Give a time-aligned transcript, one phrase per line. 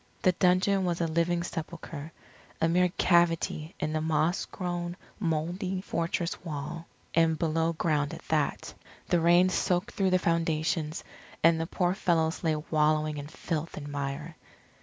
[0.23, 2.11] The dungeon was a living sepulchre,
[2.59, 8.73] a mere cavity in the moss grown mouldy fortress wall, and below ground at that.
[9.09, 11.03] The rain soaked through the foundations
[11.43, 14.35] and the poor fellows lay wallowing in filth and mire.